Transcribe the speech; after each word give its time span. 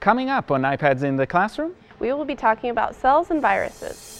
Coming 0.00 0.30
up 0.30 0.50
on 0.50 0.62
iPads 0.62 1.02
in 1.02 1.18
the 1.18 1.26
Classroom, 1.26 1.74
we 1.98 2.10
will 2.14 2.24
be 2.24 2.34
talking 2.34 2.70
about 2.70 2.94
cells 2.94 3.30
and 3.30 3.38
viruses. 3.38 4.16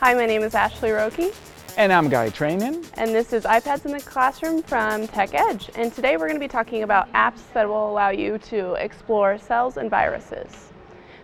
Hi, 0.00 0.14
my 0.14 0.24
name 0.24 0.42
is 0.42 0.54
Ashley 0.54 0.88
Roki. 0.88 1.34
And 1.76 1.92
I'm 1.92 2.08
Guy 2.08 2.30
Trainin. 2.30 2.86
And 2.94 3.10
this 3.10 3.34
is 3.34 3.44
iPads 3.44 3.84
in 3.84 3.92
the 3.92 4.00
Classroom 4.00 4.62
from 4.62 5.06
TechEdge. 5.08 5.68
And 5.74 5.92
today 5.92 6.16
we're 6.16 6.26
going 6.26 6.40
to 6.40 6.40
be 6.40 6.48
talking 6.48 6.84
about 6.84 7.12
apps 7.12 7.52
that 7.52 7.68
will 7.68 7.90
allow 7.90 8.08
you 8.08 8.38
to 8.38 8.72
explore 8.74 9.36
cells 9.36 9.76
and 9.76 9.90
viruses. 9.90 10.71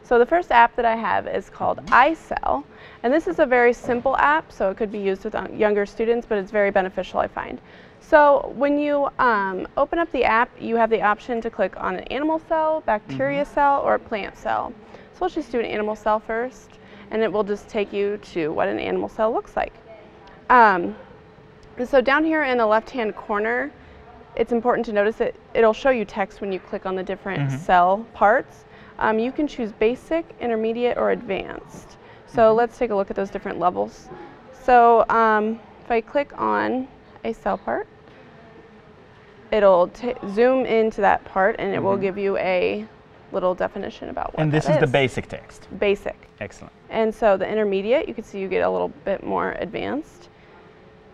So 0.08 0.18
the 0.18 0.24
first 0.24 0.50
app 0.50 0.74
that 0.76 0.86
I 0.86 0.96
have 0.96 1.28
is 1.28 1.50
called 1.50 1.84
iCell, 1.88 2.64
and 3.02 3.12
this 3.12 3.26
is 3.26 3.40
a 3.40 3.44
very 3.44 3.74
simple 3.74 4.16
app, 4.16 4.50
so 4.50 4.70
it 4.70 4.78
could 4.78 4.90
be 4.90 4.98
used 4.98 5.22
with 5.22 5.34
uh, 5.34 5.48
younger 5.52 5.84
students, 5.84 6.26
but 6.26 6.38
it's 6.38 6.50
very 6.50 6.70
beneficial, 6.70 7.20
I 7.20 7.28
find. 7.28 7.60
So 8.00 8.54
when 8.56 8.78
you 8.78 9.10
um, 9.18 9.68
open 9.76 9.98
up 9.98 10.10
the 10.12 10.24
app, 10.24 10.48
you 10.58 10.76
have 10.76 10.88
the 10.88 11.02
option 11.02 11.42
to 11.42 11.50
click 11.50 11.74
on 11.76 11.96
an 11.96 12.04
animal 12.04 12.40
cell, 12.48 12.82
bacteria 12.86 13.42
mm 13.42 13.48
-hmm. 13.48 13.54
cell, 13.54 13.82
or 13.84 13.94
a 13.94 13.98
plant 13.98 14.38
cell. 14.38 14.72
So 15.12 15.24
let's 15.24 15.34
just 15.34 15.52
do 15.52 15.58
an 15.58 15.66
animal 15.66 15.96
cell 15.96 16.20
first, 16.20 16.70
and 17.10 17.22
it 17.22 17.30
will 17.30 17.44
just 17.44 17.68
take 17.68 17.92
you 17.92 18.16
to 18.32 18.40
what 18.54 18.68
an 18.68 18.78
animal 18.78 19.08
cell 19.08 19.30
looks 19.30 19.56
like. 19.56 19.74
Um, 20.48 20.96
so 21.84 22.00
down 22.00 22.24
here 22.24 22.44
in 22.44 22.56
the 22.56 22.66
left-hand 22.66 23.14
corner, 23.14 23.70
it's 24.36 24.52
important 24.52 24.86
to 24.86 24.92
notice 24.92 25.18
that 25.24 25.34
it'll 25.54 25.78
show 25.82 25.90
you 25.90 26.04
text 26.04 26.40
when 26.40 26.52
you 26.52 26.60
click 26.70 26.86
on 26.86 26.96
the 26.96 27.04
different 27.04 27.40
mm 27.40 27.48
-hmm. 27.48 27.66
cell 27.66 28.04
parts. 28.14 28.64
Um, 28.98 29.18
you 29.18 29.30
can 29.30 29.46
choose 29.46 29.72
basic, 29.72 30.24
intermediate, 30.40 30.96
or 30.96 31.10
advanced. 31.10 31.96
So 32.26 32.42
mm 32.42 32.48
-hmm. 32.48 32.56
let's 32.56 32.78
take 32.78 32.92
a 32.92 32.96
look 32.96 33.10
at 33.10 33.16
those 33.16 33.30
different 33.30 33.58
levels. 33.58 34.08
So 34.64 35.04
um, 35.08 35.60
if 35.84 35.90
I 35.90 36.00
click 36.00 36.32
on 36.38 36.88
a 37.24 37.32
cell 37.32 37.58
part, 37.58 37.86
it'll 39.50 39.90
zoom 40.34 40.66
into 40.66 41.00
that 41.00 41.24
part 41.24 41.56
and 41.58 41.68
it 41.68 41.72
mm 41.72 41.78
-hmm. 41.78 41.84
will 41.84 41.92
mm-hmm. 41.92 42.02
give 42.02 42.18
you 42.20 42.36
a 42.36 42.84
little 43.32 43.54
definition 43.54 44.08
about 44.08 44.26
what 44.26 44.40
And 44.40 44.52
this 44.52 44.64
is, 44.64 44.70
is 44.70 44.80
the 44.80 44.92
basic 45.00 45.26
text? 45.26 45.68
Basic. 45.78 46.16
Excellent. 46.40 46.72
And 46.90 47.14
so 47.14 47.36
the 47.36 47.46
intermediate, 47.52 48.08
you 48.08 48.14
can 48.14 48.24
see 48.24 48.40
you 48.40 48.48
get 48.48 48.64
a 48.64 48.70
little 48.70 48.92
bit 49.04 49.22
more 49.22 49.50
advanced. 49.60 50.30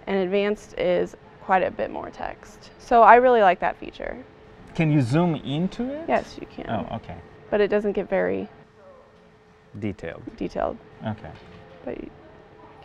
And 0.06 0.16
advanced 0.16 0.78
is 0.78 1.16
quite 1.46 1.66
a 1.66 1.70
bit 1.70 1.90
more 1.90 2.10
text. 2.10 2.70
So 2.78 3.02
I 3.02 3.16
really 3.16 3.42
like 3.42 3.60
that 3.60 3.76
feature. 3.76 4.16
Can 4.74 4.90
you 4.92 5.02
zoom 5.02 5.34
into 5.34 5.82
it? 5.82 6.04
Yes, 6.08 6.38
you 6.40 6.46
can. 6.56 6.70
Oh, 6.70 6.96
okay 6.96 7.16
but 7.54 7.60
it 7.60 7.68
doesn't 7.68 7.92
get 7.92 8.08
very 8.08 8.48
detailed. 9.78 10.22
Detailed. 10.36 10.76
Okay. 11.06 11.30
But 11.84 12.02
you 12.02 12.10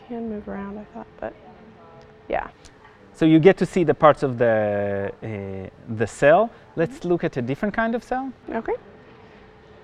can 0.07 0.29
move 0.29 0.47
around, 0.47 0.77
I 0.77 0.83
thought, 0.93 1.07
but 1.19 1.33
yeah. 2.27 2.49
So 3.13 3.25
you 3.25 3.39
get 3.39 3.57
to 3.57 3.65
see 3.65 3.83
the 3.83 3.95
parts 3.95 4.21
of 4.21 4.37
the 4.37 5.11
uh, 5.23 5.95
the 5.95 6.05
cell. 6.05 6.51
Let's 6.75 7.03
look 7.03 7.23
at 7.23 7.35
a 7.37 7.41
different 7.41 7.73
kind 7.73 7.95
of 7.95 8.03
cell. 8.03 8.31
Okay. 8.51 8.75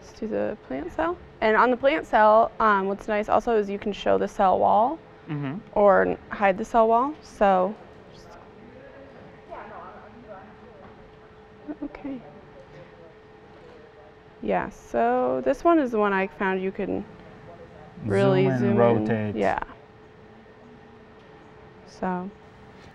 Let's 0.02 0.20
do 0.20 0.28
the 0.28 0.56
plant 0.68 0.94
cell. 0.94 1.18
And 1.42 1.58
on 1.58 1.72
the 1.72 1.78
plant 1.78 2.06
cell, 2.06 2.52
um, 2.60 2.86
what's 2.86 3.08
nice 3.08 3.28
also 3.28 3.58
is 3.58 3.68
you 3.68 3.80
can 3.80 3.92
show 3.92 4.20
the 4.20 4.28
cell 4.28 4.60
wall 4.60 5.00
mm 5.28 5.42
-hmm. 5.42 5.56
or 5.74 6.16
hide 6.30 6.58
the 6.58 6.66
cell 6.66 6.88
wall. 6.88 7.14
So. 7.22 7.74
Okay. 11.84 12.22
Yeah, 14.46 14.70
so 14.70 15.42
this 15.44 15.64
one 15.64 15.80
is 15.80 15.90
the 15.90 15.98
one 15.98 16.14
I 16.14 16.28
found 16.28 16.62
you 16.62 16.72
can 16.72 17.04
really 18.06 18.44
zoom, 18.44 18.60
zoom 18.60 18.76
rotate. 18.78 19.36
In. 19.36 19.38
Yeah. 19.38 19.60
So. 21.88 22.30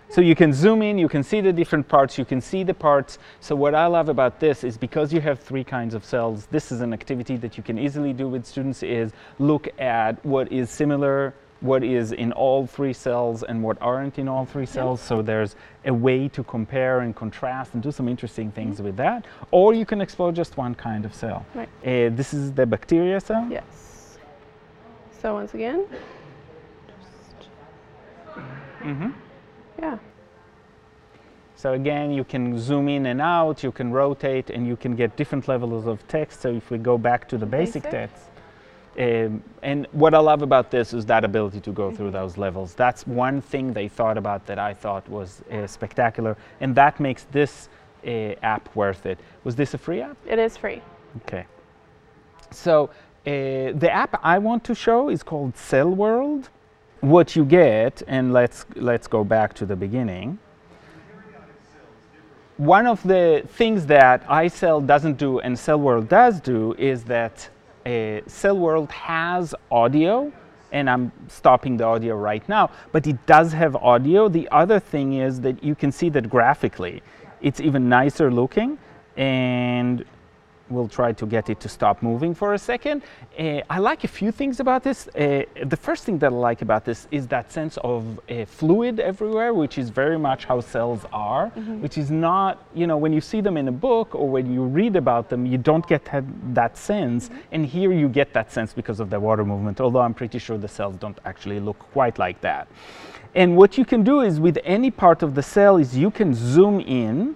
So 0.07 0.21
you 0.21 0.33
can 0.33 0.53
zoom 0.53 0.81
in, 0.81 0.97
you 0.97 1.09
can 1.09 1.23
see 1.23 1.41
the 1.41 1.51
different 1.51 1.89
parts, 1.89 2.17
you 2.17 2.23
can 2.23 2.39
see 2.39 2.63
the 2.63 2.73
parts. 2.73 3.17
So 3.41 3.53
what 3.53 3.75
I 3.75 3.85
love 3.87 4.07
about 4.07 4.39
this 4.39 4.63
is 4.63 4.77
because 4.77 5.11
you 5.11 5.19
have 5.19 5.41
three 5.41 5.65
kinds 5.65 5.93
of 5.93 6.05
cells, 6.05 6.47
this 6.51 6.71
is 6.71 6.79
an 6.79 6.93
activity 6.93 7.35
that 7.37 7.57
you 7.57 7.63
can 7.63 7.77
easily 7.77 8.13
do 8.13 8.29
with 8.29 8.45
students 8.45 8.81
is 8.81 9.11
look 9.37 9.67
at 9.77 10.25
what 10.25 10.49
is 10.53 10.69
similar 10.69 11.33
what 11.61 11.83
is 11.83 12.11
in 12.11 12.31
all 12.33 12.67
three 12.67 12.93
cells 12.93 13.43
and 13.43 13.63
what 13.63 13.77
aren't 13.81 14.19
in 14.19 14.27
all 14.27 14.45
three 14.45 14.65
cells. 14.65 14.99
Yep. 15.01 15.07
So 15.07 15.21
there's 15.21 15.55
a 15.85 15.93
way 15.93 16.27
to 16.29 16.43
compare 16.43 16.99
and 16.99 17.15
contrast 17.15 17.73
and 17.73 17.81
do 17.81 17.91
some 17.91 18.09
interesting 18.09 18.51
things 18.51 18.79
mm 18.79 18.81
-hmm. 18.81 18.85
with 18.85 18.97
that. 18.97 19.25
Or 19.51 19.73
you 19.73 19.85
can 19.85 20.01
explore 20.01 20.33
just 20.33 20.57
one 20.57 20.75
kind 20.75 21.05
of 21.05 21.13
cell. 21.13 21.45
Right. 21.55 21.69
Uh, 21.85 22.15
this 22.15 22.33
is 22.33 22.51
the 22.53 22.65
bacteria 22.65 23.19
cell. 23.19 23.45
Yes. 23.49 24.19
So 25.21 25.35
once 25.35 25.53
again, 25.57 25.81
mm 28.83 28.97
-hmm. 28.99 29.11
yeah. 29.79 29.97
So 31.61 31.73
again, 31.73 32.11
you 32.11 32.23
can 32.23 32.57
zoom 32.57 32.89
in 32.89 33.05
and 33.05 33.21
out, 33.21 33.63
you 33.63 33.71
can 33.71 33.93
rotate, 33.93 34.49
and 34.55 34.65
you 34.65 34.75
can 34.75 34.95
get 34.95 35.15
different 35.15 35.47
levels 35.47 35.85
of 35.85 36.07
text. 36.07 36.41
So 36.41 36.49
if 36.49 36.71
we 36.71 36.79
go 36.79 36.97
back 36.97 37.27
to 37.27 37.37
the 37.37 37.45
basic, 37.45 37.83
basic. 37.83 37.91
text, 37.91 38.30
um, 38.99 39.41
and 39.61 39.87
what 39.93 40.13
I 40.13 40.17
love 40.17 40.41
about 40.41 40.69
this 40.69 40.93
is 40.93 41.05
that 41.05 41.23
ability 41.23 41.61
to 41.61 41.71
go 41.71 41.91
through 41.91 42.11
those 42.11 42.37
levels. 42.37 42.73
That's 42.73 43.07
one 43.07 43.41
thing 43.41 43.71
they 43.71 43.87
thought 43.87 44.17
about 44.17 44.45
that 44.47 44.59
I 44.59 44.73
thought 44.73 45.07
was 45.07 45.41
uh, 45.51 45.65
spectacular, 45.65 46.35
and 46.59 46.75
that 46.75 46.99
makes 46.99 47.23
this 47.31 47.69
uh, 48.05 48.33
app 48.43 48.75
worth 48.75 49.05
it. 49.05 49.17
Was 49.43 49.55
this 49.55 49.73
a 49.73 49.77
free 49.77 50.01
app? 50.01 50.17
It 50.25 50.39
is 50.39 50.57
free. 50.57 50.81
Okay. 51.23 51.45
So 52.51 52.89
uh, 53.25 53.71
the 53.75 53.89
app 53.89 54.19
I 54.23 54.37
want 54.39 54.63
to 54.65 54.75
show 54.75 55.09
is 55.09 55.23
called 55.23 55.55
Cell 55.55 55.89
World. 55.89 56.49
What 56.99 57.35
you 57.35 57.45
get, 57.45 58.03
and 58.07 58.31
let's 58.33 58.65
let's 58.75 59.07
go 59.07 59.23
back 59.23 59.53
to 59.55 59.65
the 59.65 59.75
beginning. 59.75 60.37
One 62.57 62.85
of 62.85 63.01
the 63.01 63.43
things 63.47 63.87
that 63.87 64.23
iCell 64.27 64.85
doesn't 64.85 65.17
do 65.17 65.39
and 65.39 65.57
Cell 65.57 65.79
World 65.79 66.09
does 66.09 66.39
do 66.39 66.75
is 66.77 67.03
that 67.05 67.49
uh, 67.85 68.21
Cell 68.27 68.57
World 68.57 68.91
has 68.91 69.55
audio, 69.71 70.31
and 70.71 70.89
I'm 70.89 71.11
stopping 71.27 71.77
the 71.77 71.83
audio 71.85 72.15
right 72.15 72.47
now, 72.47 72.69
but 72.91 73.07
it 73.07 73.25
does 73.25 73.51
have 73.53 73.75
audio. 73.75 74.29
The 74.29 74.47
other 74.51 74.79
thing 74.79 75.13
is 75.13 75.41
that 75.41 75.63
you 75.63 75.75
can 75.75 75.91
see 75.91 76.09
that 76.09 76.29
graphically, 76.29 77.01
it's 77.41 77.59
even 77.59 77.89
nicer 77.89 78.31
looking, 78.31 78.77
and 79.17 80.05
we'll 80.71 80.87
try 80.87 81.11
to 81.11 81.25
get 81.25 81.49
it 81.49 81.59
to 81.59 81.69
stop 81.69 82.01
moving 82.01 82.33
for 82.33 82.53
a 82.53 82.57
second. 82.57 83.03
Uh, 83.37 83.61
I 83.69 83.79
like 83.79 84.03
a 84.03 84.07
few 84.07 84.31
things 84.31 84.59
about 84.59 84.83
this. 84.83 85.07
Uh, 85.09 85.43
the 85.65 85.77
first 85.77 86.03
thing 86.03 86.17
that 86.19 86.31
I 86.31 86.35
like 86.35 86.61
about 86.61 86.85
this 86.85 87.07
is 87.11 87.27
that 87.27 87.51
sense 87.51 87.77
of 87.83 88.19
uh, 88.29 88.45
fluid 88.45 88.99
everywhere, 88.99 89.53
which 89.53 89.77
is 89.77 89.89
very 89.89 90.17
much 90.17 90.45
how 90.45 90.61
cells 90.61 91.01
are, 91.11 91.45
mm 91.55 91.63
-hmm. 91.63 91.81
which 91.81 91.97
is 91.97 92.09
not, 92.09 92.57
you 92.73 92.85
know, 92.85 92.97
when 93.03 93.11
you 93.11 93.21
see 93.21 93.41
them 93.41 93.57
in 93.57 93.67
a 93.67 93.77
book 93.87 94.15
or 94.15 94.29
when 94.31 94.53
you 94.55 94.63
read 94.79 94.95
about 94.95 95.29
them, 95.29 95.45
you 95.45 95.57
don't 95.57 95.87
get 95.87 96.01
that 96.53 96.77
sense. 96.77 97.29
Mm 97.29 97.35
-hmm. 97.35 97.53
And 97.55 97.65
here 97.65 97.93
you 98.01 98.09
get 98.09 98.33
that 98.33 98.51
sense 98.51 98.73
because 98.75 99.03
of 99.03 99.09
the 99.09 99.19
water 99.19 99.45
movement, 99.45 99.79
although 99.79 100.05
I'm 100.07 100.13
pretty 100.13 100.39
sure 100.39 100.59
the 100.59 100.67
cells 100.67 100.95
don't 100.97 101.19
actually 101.23 101.59
look 101.59 101.77
quite 101.93 102.17
like 102.25 102.39
that. 102.41 102.67
And 103.33 103.55
what 103.55 103.77
you 103.77 103.85
can 103.85 104.03
do 104.03 104.21
is 104.21 104.39
with 104.39 104.57
any 104.63 104.91
part 104.91 105.23
of 105.23 105.33
the 105.33 105.41
cell 105.41 105.77
is 105.77 105.95
you 105.95 106.11
can 106.11 106.33
zoom 106.33 106.79
in 106.79 107.35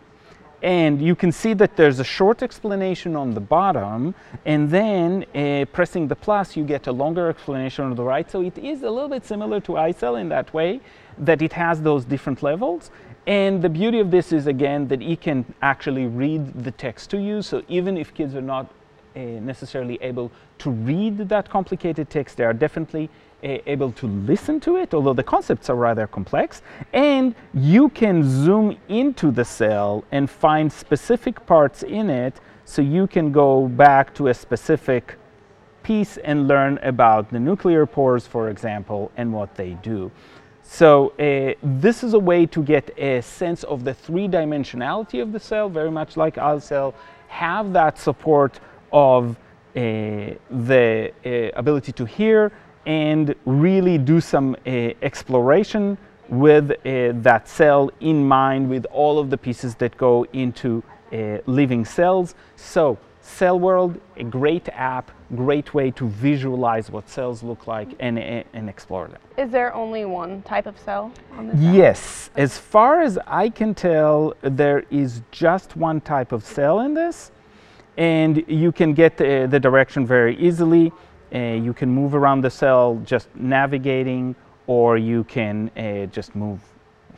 and 0.62 1.02
you 1.02 1.16
can 1.16 1.32
see 1.32 1.54
that 1.54 1.76
there's 1.76 2.00
a 2.00 2.04
short 2.04 2.42
explanation 2.42 3.16
on 3.16 3.34
the 3.34 3.40
bottom, 3.40 4.16
and 4.46 4.70
then 4.70 5.26
uh, 5.36 5.66
pressing 5.72 6.08
the 6.08 6.16
plus, 6.16 6.56
you 6.56 6.64
get 6.64 6.88
a 6.88 6.92
longer 6.92 7.30
explanation 7.30 7.86
on 7.86 7.96
the 7.96 8.04
right. 8.04 8.30
So 8.30 8.42
it 8.42 8.58
is 8.58 8.84
a 8.84 8.90
little 8.90 9.10
bit 9.10 9.26
similar 9.26 9.60
to 9.62 9.74
iCell 9.74 10.20
in 10.20 10.30
that 10.30 10.54
way, 10.54 10.82
that 11.18 11.42
it 11.42 11.54
has 11.54 11.82
those 11.82 12.06
different 12.06 12.44
levels. 12.44 12.92
And 13.28 13.62
the 13.62 13.70
beauty 13.70 14.00
of 14.00 14.12
this 14.12 14.32
is, 14.32 14.48
again, 14.48 14.88
that 14.90 15.02
it 15.02 15.22
can 15.22 15.46
actually 15.62 16.06
read 16.06 16.64
the 16.64 16.72
text 16.72 17.10
to 17.12 17.18
you. 17.18 17.42
So 17.42 17.64
even 17.68 17.98
if 17.98 18.14
kids 18.14 18.36
are 18.36 18.42
not 18.42 18.72
uh, 19.16 19.20
necessarily 19.20 19.98
able 20.02 20.32
to 20.60 20.70
read 20.70 21.18
that 21.30 21.50
complicated 21.50 22.10
text, 22.10 22.38
they 22.38 22.44
are 22.44 22.54
definitely 22.54 23.10
able 23.46 23.92
to 23.92 24.08
listen 24.08 24.60
to 24.62 24.78
it, 24.78 24.94
although 24.94 25.14
the 25.14 25.24
concepts 25.24 25.70
are 25.70 25.76
rather 25.76 26.08
complex. 26.08 26.62
And 26.94 27.36
you 27.54 27.90
can 27.90 28.24
zoom 28.24 28.78
into 28.90 29.32
the 29.32 29.46
cell 29.46 30.04
and 30.12 30.30
find 30.30 30.72
specific 30.72 31.46
parts 31.46 31.84
in 31.84 32.10
it 32.10 32.40
so 32.66 32.82
you 32.82 33.08
can 33.08 33.32
go 33.32 33.68
back 33.68 34.14
to 34.16 34.28
a 34.30 34.34
specific 34.34 35.18
piece 35.84 36.18
and 36.18 36.48
learn 36.48 36.80
about 36.82 37.30
the 37.30 37.40
nuclear 37.40 37.86
pores, 37.86 38.26
for 38.26 38.50
example, 38.50 39.12
and 39.18 39.32
what 39.32 39.54
they 39.56 39.78
do. 39.84 40.12
So 40.64 41.10
uh, 41.20 41.54
this 41.62 42.04
is 42.04 42.16
a 42.16 42.20
way 42.20 42.48
to 42.48 42.64
get 42.64 42.90
a 42.98 43.22
sense 43.22 43.64
of 43.64 43.84
the 43.84 43.94
three-dimensionality 43.94 45.22
of 45.22 45.32
the 45.32 45.40
cell, 45.40 45.70
very 45.70 45.92
much 45.92 46.18
like 46.18 46.36
iCell, 46.38 46.96
have 47.28 47.72
that 47.74 48.00
support 48.00 48.60
of 48.92 49.38
uh, 49.76 50.34
the 50.50 51.12
uh, 51.24 51.60
ability 51.60 51.92
to 51.92 52.06
hear, 52.06 52.52
and 52.86 53.36
really 53.46 53.98
do 53.98 54.22
some 54.22 54.56
uh, 54.56 54.70
exploration 55.02 55.98
with 56.30 56.72
uh, 56.72 57.12
that 57.22 57.48
cell 57.48 57.92
in 58.00 58.28
mind 58.28 58.70
with 58.70 58.86
all 58.92 59.20
of 59.20 59.30
the 59.30 59.38
pieces 59.38 59.76
that 59.76 59.96
go 59.98 60.26
into 60.34 60.84
uh, 61.14 61.38
living 61.46 61.86
cells. 61.86 62.36
So 62.56 62.98
Cell 63.22 63.60
World, 63.60 64.00
a 64.18 64.24
great 64.24 64.70
app 64.70 65.12
great 65.34 65.74
way 65.74 65.92
to 65.92 66.08
visualize 66.08 66.92
what 66.92 67.10
cells 67.10 67.42
look 67.42 67.68
like 67.68 67.90
and, 68.00 68.20
and 68.20 68.70
explore 68.70 69.08
them. 69.08 69.20
Is 69.38 69.52
there 69.52 69.74
only 69.74 70.06
one 70.06 70.42
type 70.44 70.66
of 70.66 70.78
cell 70.80 71.12
on 71.34 71.48
this? 71.48 71.60
Yes, 71.60 72.30
as 72.36 72.58
far 72.58 73.02
as 73.02 73.18
I 73.26 73.50
can 73.50 73.74
tell, 73.74 74.36
there 74.42 74.84
is 74.92 75.22
just 75.32 75.76
one 75.76 76.02
type 76.02 76.32
of 76.32 76.46
cell 76.46 76.82
in 76.82 76.94
this, 76.94 77.32
and 77.98 78.44
you 78.48 78.72
can 78.72 78.94
get 78.94 79.18
the, 79.18 79.48
the 79.50 79.60
direction 79.60 80.06
very 80.06 80.38
easily. 80.38 80.92
Uh, 81.36 81.38
you 81.62 81.74
can 81.74 81.90
move 81.90 82.16
around 82.16 82.42
the 82.42 82.50
cell 82.50 83.02
just 83.04 83.28
navigating, 83.36 84.36
or 84.68 84.98
you 84.98 85.26
can 85.26 85.70
uh, 85.78 86.06
just 86.06 86.34
move 86.36 86.60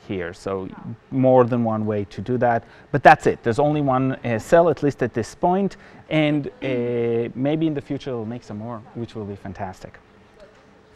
here. 0.08 0.34
So 0.34 0.68
more 1.12 1.44
than 1.44 1.64
one 1.64 1.86
way 1.86 2.06
to 2.06 2.22
do 2.22 2.38
that. 2.40 2.64
But 2.92 3.04
that's 3.04 3.28
it. 3.28 3.44
There's 3.44 3.60
only 3.60 3.82
one 3.82 4.14
uh, 4.14 4.40
cell, 4.40 4.70
at 4.70 4.82
least 4.82 5.04
at 5.04 5.14
this 5.14 5.36
point, 5.36 5.78
and 6.10 6.48
uh, 6.48 7.30
maybe 7.36 7.68
in 7.68 7.74
the 7.74 7.82
future 7.82 8.16
we'll 8.16 8.26
make 8.26 8.44
some 8.44 8.58
more, 8.58 8.82
which 8.96 9.16
will 9.16 9.26
be 9.26 9.36
fantastic. 9.36 10.00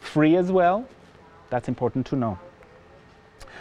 Free 0.00 0.36
as 0.36 0.50
well. 0.50 0.84
That's 1.50 1.68
important 1.68 2.06
to 2.06 2.16
know. 2.16 2.38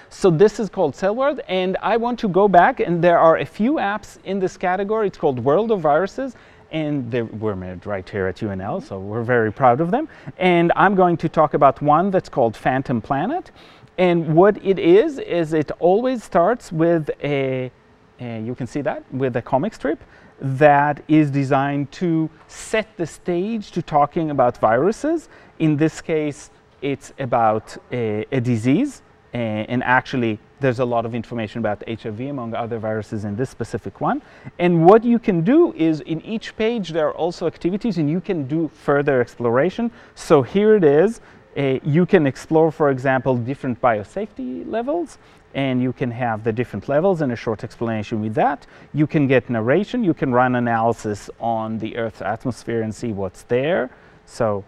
So 0.09 0.29
this 0.29 0.59
is 0.59 0.69
called 0.69 0.95
Cell 0.95 1.15
World, 1.15 1.39
and 1.47 1.77
I 1.81 1.97
want 1.97 2.19
to 2.19 2.27
go 2.27 2.47
back, 2.47 2.79
and 2.79 3.01
there 3.01 3.19
are 3.19 3.37
a 3.37 3.45
few 3.45 3.73
apps 3.73 4.17
in 4.25 4.39
this 4.39 4.57
category. 4.57 5.07
It's 5.07 5.17
called 5.17 5.39
World 5.39 5.71
of 5.71 5.81
Viruses, 5.81 6.35
and 6.71 7.11
they 7.11 7.21
were 7.21 7.55
made 7.55 7.85
right 7.85 8.07
here 8.07 8.27
at 8.27 8.37
UNL, 8.37 8.81
so 8.81 8.99
we're 8.99 9.23
very 9.23 9.51
proud 9.51 9.81
of 9.81 9.91
them. 9.91 10.07
And 10.37 10.71
I'm 10.75 10.95
going 10.95 11.17
to 11.17 11.29
talk 11.29 11.53
about 11.53 11.81
one 11.81 12.11
that's 12.11 12.29
called 12.29 12.55
Phantom 12.55 13.01
Planet. 13.01 13.51
And 13.97 14.35
what 14.35 14.57
it 14.63 14.79
is, 14.79 15.19
is 15.19 15.53
it 15.53 15.71
always 15.79 16.23
starts 16.23 16.71
with 16.71 17.09
a, 17.23 17.71
you 18.19 18.55
can 18.55 18.67
see 18.67 18.81
that, 18.81 19.03
with 19.13 19.35
a 19.35 19.41
comic 19.41 19.73
strip 19.73 20.01
that 20.39 21.03
is 21.07 21.29
designed 21.29 21.91
to 21.91 22.29
set 22.47 22.97
the 22.97 23.05
stage 23.05 23.71
to 23.71 23.81
talking 23.81 24.31
about 24.31 24.57
viruses. 24.57 25.29
In 25.59 25.77
this 25.77 26.01
case, 26.01 26.49
it's 26.81 27.13
about 27.19 27.77
a, 27.91 28.25
a 28.31 28.41
disease, 28.41 29.03
and 29.33 29.83
actually 29.83 30.39
there's 30.61 30.79
a 30.79 30.85
lot 30.85 31.05
of 31.05 31.13
information 31.13 31.59
about 31.59 31.83
HIV 31.87 32.21
among 32.21 32.53
other 32.53 32.79
viruses 32.79 33.25
in 33.25 33.35
this 33.35 33.49
specific 33.49 33.99
one. 33.99 34.21
And 34.59 34.85
what 34.85 35.03
you 35.03 35.19
can 35.19 35.41
do 35.41 35.73
is 35.73 36.01
in 36.01 36.21
each 36.21 36.55
page 36.55 36.89
there 36.89 37.07
are 37.07 37.15
also 37.15 37.47
activities 37.47 37.97
and 37.97 38.09
you 38.09 38.21
can 38.21 38.47
do 38.47 38.69
further 38.69 39.19
exploration. 39.19 39.91
So 40.15 40.41
here 40.41 40.75
it 40.75 40.83
is. 40.83 41.19
Uh, 41.57 41.79
you 41.83 42.05
can 42.05 42.25
explore, 42.25 42.71
for 42.71 42.91
example, 42.91 43.35
different 43.35 43.81
biosafety 43.81 44.65
levels, 44.65 45.17
and 45.53 45.81
you 45.81 45.91
can 45.91 46.09
have 46.09 46.45
the 46.45 46.53
different 46.53 46.87
levels 46.87 47.21
and 47.21 47.31
a 47.33 47.35
short 47.35 47.65
explanation 47.65 48.21
with 48.21 48.33
that. 48.35 48.65
You 48.93 49.05
can 49.05 49.27
get 49.27 49.49
narration, 49.49 50.01
you 50.01 50.13
can 50.13 50.31
run 50.31 50.55
analysis 50.55 51.29
on 51.41 51.77
the 51.79 51.97
Earth's 51.97 52.21
atmosphere 52.21 52.83
and 52.83 52.95
see 52.95 53.11
what's 53.11 53.43
there. 53.43 53.89
So 54.25 54.63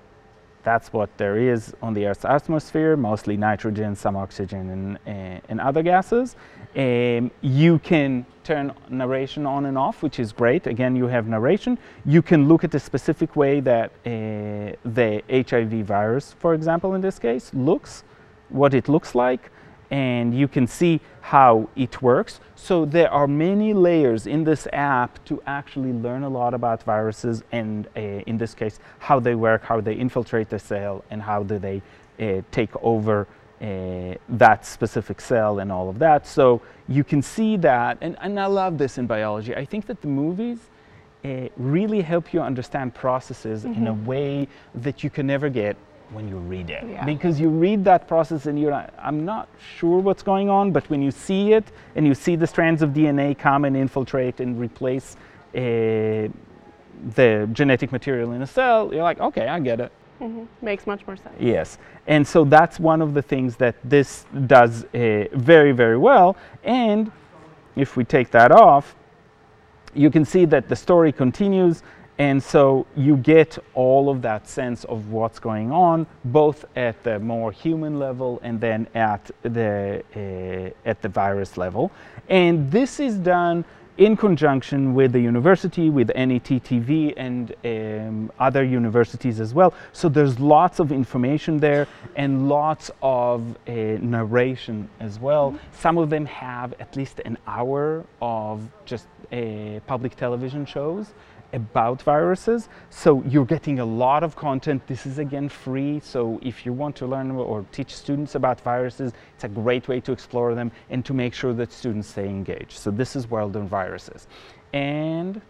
that's 0.64 0.94
what 0.94 1.16
there 1.18 1.38
is 1.38 1.74
on 1.82 1.94
the 1.94 2.08
Earth's 2.08 2.26
atmosphere, 2.26 2.96
mostly 2.96 3.38
nitrogen, 3.38 3.96
some 3.96 4.16
oxygen, 4.16 4.70
and, 4.70 4.98
uh, 5.08 5.42
and 5.50 5.62
other 5.62 5.84
gases. 5.84 6.36
Um, 6.76 7.32
you 7.42 7.80
can 7.80 8.26
turn 8.44 8.74
narration 8.90 9.46
on 9.46 9.66
and 9.66 9.78
off, 9.78 10.02
which 10.02 10.20
is 10.20 10.32
great. 10.32 10.68
Again, 10.68 10.96
you 10.96 11.08
have 11.08 11.28
narration. 11.28 11.78
You 12.06 12.22
can 12.22 12.48
look 12.48 12.64
at 12.64 12.72
the 12.72 12.80
specific 12.80 13.36
way 13.36 13.60
that 13.62 13.92
uh, 14.06 14.76
the 14.86 15.22
HIV 15.30 15.86
virus, 15.86 16.34
for 16.40 16.54
example, 16.54 16.96
in 16.96 17.02
this 17.02 17.20
case, 17.20 17.54
looks, 17.54 18.04
what 18.50 18.74
it 18.74 18.90
looks 18.90 19.16
like, 19.16 19.52
and 19.94 20.34
you 20.34 20.48
can 20.48 20.66
see 20.66 21.00
how 21.22 21.70
it 21.76 22.02
works. 22.02 22.40
So 22.56 22.84
there 22.84 23.12
are 23.12 23.28
many 23.28 23.74
layers 23.74 24.26
in 24.26 24.44
this 24.44 24.68
app 24.74 25.24
to 25.26 25.40
actually 25.46 25.94
learn 25.94 26.24
a 26.24 26.30
lot 26.30 26.56
about 26.56 26.82
viruses 26.82 27.44
and 27.52 27.88
uh, 27.96 28.00
in 28.30 28.40
this 28.40 28.56
case, 28.56 28.80
how 28.98 29.20
they 29.20 29.36
work, 29.36 29.62
how 29.64 29.82
they 29.82 29.94
infiltrate 29.94 30.50
the 30.50 30.58
cell, 30.58 31.06
and 31.12 31.22
how 31.22 31.44
do 31.44 31.60
they 31.60 31.84
uh, 32.20 32.42
take 32.50 32.72
over 32.82 33.28
uh, 33.62 34.16
that 34.30 34.66
specific 34.66 35.22
cell 35.22 35.60
and 35.60 35.72
all 35.72 35.88
of 35.90 36.00
that. 36.00 36.26
So 36.26 36.60
you 36.88 37.04
can 37.04 37.22
see 37.22 37.56
that, 37.58 38.00
and, 38.02 38.18
and 38.20 38.40
I 38.40 38.48
love 38.48 38.80
this 38.80 38.98
in 38.98 39.06
biology. 39.06 39.56
I 39.56 39.64
think 39.64 39.86
that 39.86 40.02
the 40.02 40.08
movies 40.08 40.58
uh, 41.24 41.50
really 41.56 42.02
help 42.02 42.34
you 42.34 42.42
understand 42.42 42.96
processes 42.96 43.64
mm-hmm. 43.64 43.80
in 43.80 43.88
a 43.88 43.94
mm-hmm. 43.94 44.06
way 44.06 44.48
that 44.74 45.04
you 45.04 45.12
can 45.12 45.28
never 45.28 45.50
get 45.50 45.78
when 46.14 46.28
you 46.28 46.38
read 46.38 46.70
it. 46.70 46.84
Yeah. 46.88 47.06
Because 47.06 47.40
you 47.40 47.50
read 47.50 47.84
that 47.86 48.08
process 48.08 48.46
and 48.46 48.60
you're 48.60 48.72
not, 48.72 48.94
I'm 48.98 49.26
not 49.26 49.50
sure 49.78 50.00
what's 50.00 50.24
going 50.24 50.50
on, 50.50 50.72
but 50.72 50.90
when 50.90 51.02
you 51.02 51.12
see 51.12 51.54
it 51.54 51.66
and 51.96 52.06
you 52.06 52.14
see 52.14 52.36
the 52.36 52.48
strands 52.48 52.82
of 52.82 52.92
DNA 52.92 53.38
come 53.38 53.66
and 53.66 53.76
infiltrate 53.76 54.40
and 54.40 54.60
replace 54.60 55.16
uh, 55.56 56.28
the 57.16 57.50
genetic 57.52 57.92
material 57.92 58.32
in 58.34 58.42
a 58.42 58.48
cell, 58.48 58.94
you're 58.94 59.04
like, 59.04 59.20
okay, 59.20 59.48
I 59.48 59.60
get 59.60 59.80
it. 59.80 59.92
Mm-hmm. 60.22 60.66
Makes 60.66 60.88
much 60.88 61.06
more 61.06 61.18
sense. 61.18 61.36
Yes. 61.40 61.78
And 62.08 62.26
so 62.26 62.46
that's 62.46 62.80
one 62.80 63.02
of 63.02 63.14
the 63.14 63.22
things 63.22 63.58
that 63.58 63.76
this 63.84 64.26
does 64.48 64.86
uh, 64.86 65.26
very, 65.34 65.72
very 65.72 65.98
well. 65.98 66.38
And 66.64 67.12
if 67.76 67.98
we 67.98 68.04
take 68.04 68.32
that 68.32 68.52
off, 68.52 68.96
you 69.94 70.10
can 70.10 70.26
see 70.26 70.46
that 70.46 70.70
the 70.70 70.76
story 70.76 71.12
continues. 71.12 71.84
And 72.20 72.42
so 72.42 72.86
you 72.96 73.18
get 73.18 73.58
all 73.74 74.10
of 74.10 74.22
that 74.22 74.48
sense 74.48 74.84
of 74.86 75.10
what's 75.10 75.40
going 75.40 75.72
on, 75.72 76.06
both 76.26 76.66
at 76.76 77.04
the 77.04 77.20
more 77.20 77.52
human 77.52 77.98
level 77.98 78.40
and 78.44 78.62
then 78.62 78.88
at 78.94 79.32
the, 79.42 80.04
uh, 80.16 80.90
at 80.90 81.02
the 81.02 81.10
virus 81.10 81.58
level. 81.58 81.92
And 82.30 82.70
this 82.72 83.00
is 83.00 83.16
done 83.18 83.66
in 83.98 84.18
conjunction 84.18 84.94
with 84.96 85.12
the 85.12 85.20
university, 85.20 85.90
with 85.90 86.08
NETTV 86.10 87.14
and 87.16 87.54
um, 87.64 88.32
other 88.40 88.64
universities 88.64 89.40
as 89.40 89.54
well. 89.54 89.74
So 89.92 90.10
there's 90.10 90.40
lots 90.40 90.80
of 90.80 90.92
information 90.92 91.60
there 91.60 91.88
and 92.16 92.50
lots 92.50 92.90
of 93.02 93.56
uh, 93.68 93.72
narration 93.72 94.90
as 95.00 95.20
well. 95.20 95.52
Mm-hmm. 95.52 95.78
Some 95.78 95.98
of 95.98 96.10
them 96.10 96.26
have 96.26 96.74
at 96.80 96.96
least 96.96 97.22
an 97.26 97.38
hour 97.46 98.04
of 98.22 98.68
just 98.86 99.08
uh, 99.32 99.80
public 99.86 100.16
television 100.16 100.66
shows 100.66 101.14
about 101.54 102.02
viruses. 102.02 102.68
So 102.90 103.24
you're 103.24 103.46
getting 103.46 103.80
a 103.80 103.86
lot 103.86 104.24
of 104.24 104.36
content. 104.36 104.86
This 104.88 105.06
is 105.06 105.20
again 105.20 105.48
free. 105.48 106.00
So 106.00 106.40
if 106.42 106.66
you 106.66 106.74
want 106.74 106.96
to 106.98 107.06
learn 107.06 107.32
or 107.32 107.66
teach 107.72 107.96
students 107.96 108.36
about 108.36 108.60
viruses, 108.62 109.14
it's 109.36 109.44
a 109.44 109.50
great 109.50 109.88
way 109.88 110.00
to 110.02 110.12
explore 110.12 110.56
them 110.56 110.72
and 110.90 111.06
to 111.06 111.14
make 111.14 111.34
sure 111.34 111.54
that 111.54 111.72
students 111.72 112.10
stay 112.10 112.28
engaged. 112.28 112.74
So 112.74 112.92
this 112.92 113.16
is 113.16 113.30
World 113.30 113.56
of 113.56 113.66
Viruses. 113.66 114.28
And 114.74 115.42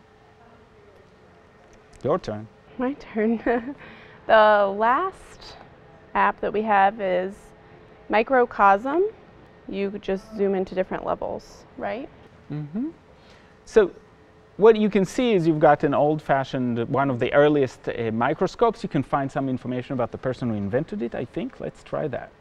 your 2.04 2.20
turn. 2.20 2.48
My 2.78 2.94
turn. 2.94 3.38
the 4.28 4.74
last 4.78 5.56
app 6.16 6.40
that 6.42 6.52
we 6.52 6.62
have 6.64 7.00
is 7.00 7.34
Microcosm. 8.10 9.10
You 9.70 9.98
just 10.02 10.26
zoom 10.36 10.56
into 10.56 10.76
different 10.76 11.06
levels, 11.06 11.64
right? 11.78 12.10
Mm-hmm. 12.52 12.90
So 13.66 13.92
what 14.58 14.76
you 14.76 14.90
can 14.90 15.06
see 15.06 15.34
is 15.34 15.48
you've 15.48 15.60
got 15.60 15.84
an 15.84 15.94
old-fashioned, 15.94 16.88
one 16.90 17.10
of 17.10 17.20
the 17.20 17.34
earliest 17.34 17.90
uh, 17.90 18.12
microscopes. 18.12 18.84
You 18.84 18.90
can 18.90 19.04
find 19.04 19.32
some 19.32 19.50
information 19.50 19.94
about 19.94 20.12
the 20.12 20.18
person 20.18 20.50
who 20.50 20.56
invented 20.56 21.02
it, 21.02 21.16
I 21.16 21.26
think. 21.26 21.60
Let's 21.60 21.84
try 21.84 22.08
that. 22.10 22.32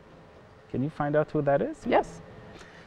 Can 0.71 0.83
you 0.83 0.91
find 0.91 1.17
out 1.17 1.31
who 1.31 1.43
that 1.43 1.63
is? 1.63 1.79
Yes. 1.87 2.21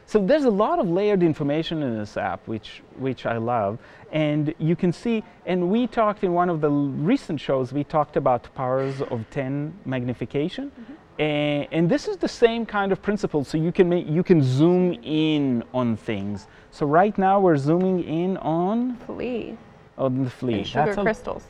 So 0.06 0.24
there's 0.24 0.44
a 0.44 0.50
lot 0.50 0.78
of 0.78 0.88
layered 0.88 1.24
information 1.24 1.82
in 1.82 1.98
this 1.98 2.16
app, 2.16 2.46
which, 2.46 2.82
which 2.96 3.26
I 3.26 3.38
love. 3.38 3.78
And 4.12 4.54
you 4.58 4.76
can 4.76 4.92
see, 4.92 5.24
and 5.46 5.68
we 5.68 5.88
talked 5.88 6.22
in 6.22 6.32
one 6.32 6.48
of 6.48 6.60
the 6.60 6.70
recent 6.70 7.40
shows, 7.40 7.72
we 7.72 7.82
talked 7.82 8.16
about 8.16 8.54
powers 8.54 9.02
of 9.02 9.28
10 9.30 9.76
magnification. 9.84 10.70
Mm-hmm. 10.70 10.92
And, 11.18 11.66
and, 11.72 11.88
this 11.88 12.08
is 12.08 12.18
the 12.18 12.28
same 12.28 12.66
kind 12.66 12.92
of 12.92 13.00
principle. 13.00 13.42
So 13.42 13.56
you 13.56 13.72
can 13.72 13.88
make, 13.88 14.06
you 14.06 14.22
can 14.22 14.42
zoom 14.42 14.92
in 15.02 15.64
on 15.72 15.96
things. 15.96 16.46
So 16.70 16.84
right 16.84 17.16
now 17.16 17.40
we're 17.40 17.56
zooming 17.56 18.04
in 18.04 18.36
on 18.38 18.96
flea. 18.98 19.56
On 19.96 20.24
the 20.24 20.30
flea. 20.30 20.58
And 20.58 20.66
sugar 20.66 20.86
that's 20.86 21.02
crystals. 21.02 21.44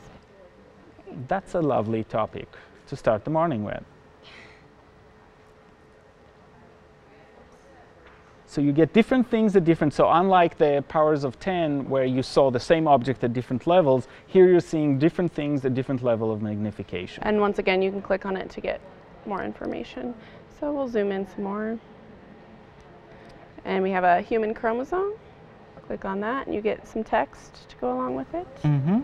A, 1.09 1.15
that's 1.27 1.55
a 1.55 1.61
lovely 1.61 2.05
topic 2.05 2.47
to 2.87 2.95
start 2.95 3.25
the 3.25 3.31
morning 3.31 3.65
with. 3.65 3.83
So 8.49 8.61
you 8.61 8.71
get 8.71 8.93
different 8.93 9.29
things 9.29 9.55
at 9.57 9.65
different, 9.65 9.93
so 9.93 10.09
unlike 10.09 10.57
the 10.57 10.83
powers 10.87 11.25
of 11.25 11.37
10 11.39 11.89
where 11.89 12.05
you 12.05 12.23
saw 12.23 12.49
the 12.49 12.59
same 12.59 12.87
object 12.87 13.21
at 13.25 13.33
different 13.33 13.67
levels, 13.67 14.07
here 14.25 14.47
you're 14.47 14.61
seeing 14.61 14.97
different 14.97 15.33
things 15.33 15.65
at 15.65 15.73
different 15.73 16.01
level 16.01 16.31
of 16.31 16.41
magnification. 16.41 17.21
And 17.23 17.41
once 17.41 17.59
again, 17.59 17.81
you 17.81 17.91
can 17.91 18.01
click 18.01 18.25
on 18.25 18.37
it 18.37 18.49
to 18.51 18.61
get 18.61 18.79
more 19.27 19.43
information. 19.43 20.15
So 20.59 20.71
we'll 20.71 20.87
zoom 20.87 21.11
in 21.11 21.27
some 21.27 21.43
more. 21.43 21.79
And 23.65 23.83
we 23.83 23.91
have 23.91 24.03
a 24.03 24.21
human 24.21 24.53
chromosome. 24.53 25.13
Click 25.85 26.05
on 26.05 26.19
that 26.21 26.47
and 26.47 26.55
you 26.55 26.61
get 26.61 26.87
some 26.87 27.03
text 27.03 27.69
to 27.69 27.75
go 27.77 27.93
along 27.93 28.15
with 28.15 28.33
it. 28.33 28.47
Mm-hmm. 28.63 29.01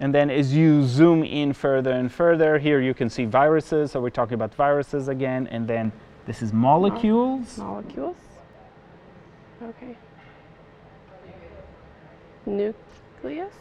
And 0.00 0.14
then 0.14 0.30
as 0.30 0.52
you 0.52 0.82
zoom 0.82 1.22
in 1.22 1.52
further 1.52 1.92
and 1.92 2.10
further, 2.10 2.58
here 2.58 2.80
you 2.80 2.92
can 2.92 3.08
see 3.08 3.24
viruses. 3.24 3.92
So 3.92 4.00
we're 4.00 4.10
talking 4.10 4.34
about 4.34 4.54
viruses 4.54 5.08
again. 5.08 5.46
And 5.46 5.68
then 5.68 5.92
this 6.26 6.42
is 6.42 6.52
molecules. 6.52 7.56
Molecules. 7.58 8.16
Okay. 9.62 9.96
Nucleus. 12.46 13.54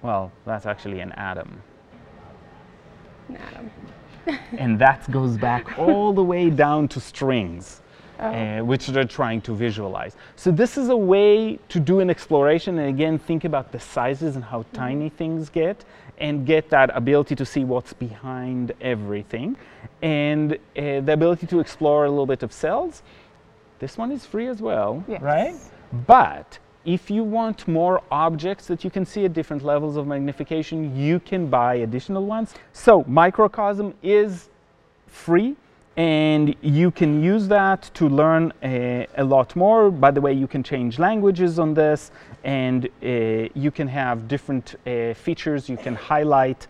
Well, 0.00 0.32
that's 0.46 0.64
actually 0.64 1.00
an 1.00 1.12
atom. 1.12 1.62
And 4.58 4.78
that 4.78 5.10
goes 5.10 5.36
back 5.36 5.78
all 5.78 6.12
the 6.12 6.22
way 6.24 6.50
down 6.50 6.88
to 6.88 7.00
strings, 7.00 7.80
Oh. 8.20 8.26
uh, 8.26 8.60
which 8.64 8.86
they're 8.86 9.04
trying 9.04 9.40
to 9.42 9.54
visualize. 9.54 10.14
So 10.36 10.52
this 10.52 10.78
is 10.78 10.88
a 10.88 10.96
way 10.96 11.58
to 11.68 11.80
do 11.80 11.98
an 11.98 12.08
exploration, 12.10 12.78
and 12.78 12.88
again, 12.88 13.18
think 13.18 13.44
about 13.44 13.72
the 13.72 13.80
sizes 13.80 14.36
and 14.36 14.44
how 14.44 14.64
tiny 14.72 15.08
things 15.08 15.50
get, 15.50 15.84
and 16.18 16.46
get 16.46 16.70
that 16.70 16.90
ability 16.96 17.34
to 17.34 17.44
see 17.44 17.64
what's 17.64 17.92
behind 17.92 18.72
everything, 18.80 19.56
and 20.00 20.52
uh, 20.52 20.56
the 21.00 21.12
ability 21.12 21.48
to 21.48 21.58
explore 21.58 22.04
a 22.04 22.08
little 22.08 22.24
bit 22.26 22.44
of 22.44 22.52
cells. 22.52 23.02
This 23.80 23.98
one 23.98 24.12
is 24.12 24.24
free 24.24 24.46
as 24.46 24.62
well, 24.62 25.02
Yes. 25.08 25.20
right? 25.20 25.56
But 26.06 26.58
if 26.84 27.10
you 27.10 27.24
want 27.24 27.66
more 27.66 28.02
objects 28.10 28.66
that 28.66 28.84
you 28.84 28.90
can 28.90 29.04
see 29.04 29.24
at 29.24 29.32
different 29.32 29.62
levels 29.62 29.96
of 29.96 30.06
magnification, 30.06 30.96
you 30.96 31.20
can 31.20 31.46
buy 31.46 31.76
additional 31.76 32.24
ones. 32.26 32.54
So 32.72 33.04
microcosm 33.06 33.94
is 34.02 34.50
free 35.06 35.56
and 35.96 36.54
you 36.60 36.90
can 36.90 37.22
use 37.22 37.46
that 37.48 37.90
to 37.94 38.08
learn 38.08 38.52
a, 38.62 39.06
a 39.16 39.24
lot 39.24 39.54
more. 39.54 39.90
By 39.90 40.10
the 40.10 40.20
way, 40.20 40.32
you 40.32 40.46
can 40.46 40.62
change 40.62 40.98
languages 40.98 41.58
on 41.58 41.72
this 41.72 42.10
and 42.42 42.86
uh, 42.86 43.48
you 43.54 43.70
can 43.70 43.88
have 43.88 44.26
different 44.26 44.74
uh, 44.86 45.14
features. 45.14 45.68
You 45.68 45.76
can 45.76 45.94
highlight 45.94 46.66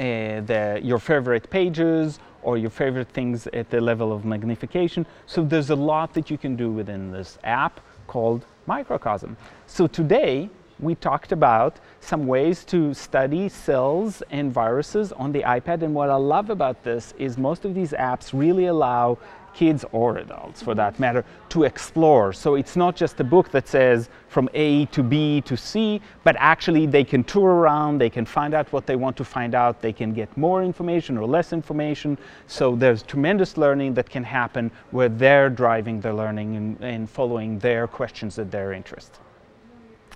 uh, 0.00 0.40
the, 0.40 0.80
your 0.82 0.98
favorite 0.98 1.48
pages 1.48 2.18
or 2.42 2.58
your 2.58 2.70
favorite 2.70 3.08
things 3.08 3.46
at 3.48 3.70
the 3.70 3.80
level 3.80 4.12
of 4.12 4.24
magnification. 4.24 5.06
So 5.26 5.44
there's 5.44 5.70
a 5.70 5.76
lot 5.76 6.12
that 6.14 6.30
you 6.30 6.36
can 6.36 6.56
do 6.56 6.70
within 6.70 7.10
this 7.10 7.38
app 7.44 7.80
called 8.14 8.46
Microcosm. 8.66 9.36
So 9.66 9.88
today 9.88 10.48
we 10.80 10.94
talked 10.94 11.32
about 11.32 11.78
some 12.00 12.26
ways 12.26 12.64
to 12.64 12.94
study 12.94 13.48
cells 13.48 14.22
and 14.30 14.52
viruses 14.52 15.12
on 15.12 15.32
the 15.32 15.42
iPad. 15.42 15.82
And 15.82 15.94
what 15.94 16.10
I 16.10 16.16
love 16.16 16.50
about 16.50 16.82
this 16.82 17.14
is 17.18 17.38
most 17.38 17.64
of 17.64 17.74
these 17.74 17.92
apps 17.92 18.30
really 18.32 18.66
allow 18.66 19.18
kids 19.54 19.84
or 19.92 20.18
adults 20.18 20.60
for 20.60 20.74
that 20.74 20.98
matter 20.98 21.24
to 21.48 21.62
explore. 21.62 22.32
So 22.32 22.56
it's 22.56 22.76
not 22.76 22.96
just 22.96 23.20
a 23.20 23.24
book 23.24 23.50
that 23.52 23.68
says 23.68 24.08
from 24.28 24.48
A 24.52 24.86
to 24.86 25.02
B 25.02 25.40
to 25.42 25.56
C, 25.56 26.00
but 26.24 26.34
actually 26.38 26.86
they 26.86 27.04
can 27.04 27.24
tour 27.24 27.50
around, 27.50 27.98
they 27.98 28.10
can 28.10 28.26
find 28.26 28.52
out 28.52 28.72
what 28.72 28.86
they 28.86 28.96
want 28.96 29.16
to 29.18 29.24
find 29.24 29.54
out, 29.54 29.80
they 29.80 29.92
can 29.92 30.12
get 30.12 30.36
more 30.36 30.62
information 30.62 31.16
or 31.16 31.26
less 31.26 31.52
information. 31.52 32.18
So 32.48 32.74
there's 32.74 33.02
tremendous 33.04 33.56
learning 33.56 33.94
that 33.94 34.10
can 34.10 34.24
happen 34.24 34.70
where 34.90 35.08
they're 35.08 35.50
driving 35.50 36.00
their 36.00 36.14
learning 36.14 36.56
and, 36.56 36.80
and 36.82 37.08
following 37.08 37.60
their 37.60 37.86
questions 37.86 38.38
at 38.38 38.50
their 38.50 38.72
interest. 38.72 39.20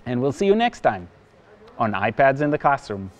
And 0.09 0.23
we'll 0.23 0.31
see 0.31 0.47
you 0.47 0.55
next 0.55 0.79
time 0.79 1.07
on 1.77 1.91
iPads 1.93 2.41
in 2.41 2.49
the 2.49 2.57
Classroom. 2.57 3.11